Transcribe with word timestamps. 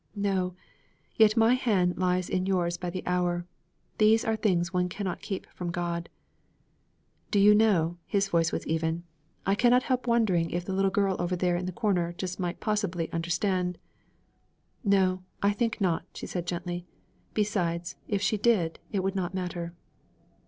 'No; 0.15 0.55
yet 1.15 1.37
my 1.37 1.53
hand 1.53 1.95
lies 1.95 2.27
in 2.27 2.47
yours 2.47 2.75
by 2.75 2.89
the 2.89 3.05
hour. 3.05 3.45
These 3.99 4.25
are 4.25 4.35
things 4.35 4.73
one 4.73 4.89
cannot 4.89 5.21
keep 5.21 5.45
from 5.53 5.69
God.' 5.69 6.09
'Do 7.29 7.37
you 7.37 7.53
know,' 7.53 7.97
his 8.07 8.27
voice 8.27 8.51
was 8.51 8.65
even, 8.65 9.03
'I 9.45 9.53
cannot 9.53 9.83
help 9.83 10.07
wondering 10.07 10.49
if 10.49 10.65
the 10.65 10.73
little 10.73 10.89
girl 10.89 11.17
over 11.19 11.35
there 11.35 11.55
in 11.55 11.67
the 11.67 11.71
corner 11.71 12.13
just 12.17 12.39
might 12.39 12.59
possibly 12.59 13.11
understand.' 13.13 13.77
'No; 14.83 15.21
I 15.43 15.51
think 15.51 15.79
not,' 15.79 16.05
she 16.15 16.25
said 16.25 16.47
gently; 16.47 16.87
'besides, 17.35 17.95
if 18.07 18.23
she 18.23 18.37
did, 18.39 18.79
it 18.91 19.03
would 19.03 19.13
not 19.15 19.35
matter.' 19.35 19.75